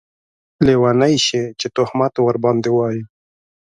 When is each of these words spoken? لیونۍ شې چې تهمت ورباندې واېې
لیونۍ 0.65 1.15
شې 1.25 1.43
چې 1.59 1.67
تهمت 1.75 2.13
ورباندې 2.19 2.69
واېې 2.75 3.01